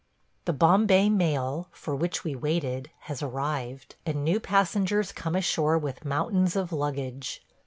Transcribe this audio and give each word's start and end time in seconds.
The 0.45 0.53
Bombay 0.53 1.09
mail, 1.11 1.67
for 1.71 1.95
which 1.95 2.23
we 2.23 2.33
waited, 2.35 2.89
has 3.01 3.21
arrived, 3.21 3.93
and 4.03 4.23
new 4.23 4.39
passengers 4.39 5.11
come 5.11 5.35
ashore 5.35 5.77
with 5.77 6.05
mountains 6.05 6.55
of 6.55 6.71
luggage. 6.73 7.45